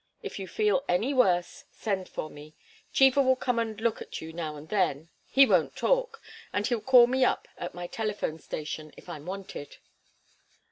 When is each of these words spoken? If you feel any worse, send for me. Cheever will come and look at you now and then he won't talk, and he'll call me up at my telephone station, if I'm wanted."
If 0.23 0.39
you 0.39 0.47
feel 0.47 0.83
any 0.89 1.13
worse, 1.13 1.65
send 1.71 2.09
for 2.09 2.27
me. 2.27 2.55
Cheever 2.91 3.21
will 3.21 3.35
come 3.35 3.59
and 3.59 3.79
look 3.79 4.01
at 4.01 4.19
you 4.19 4.33
now 4.33 4.55
and 4.55 4.67
then 4.67 5.09
he 5.29 5.45
won't 5.45 5.75
talk, 5.75 6.23
and 6.51 6.65
he'll 6.65 6.81
call 6.81 7.05
me 7.05 7.23
up 7.23 7.47
at 7.55 7.75
my 7.75 7.85
telephone 7.85 8.39
station, 8.39 8.91
if 8.97 9.07
I'm 9.07 9.27
wanted." 9.27 9.77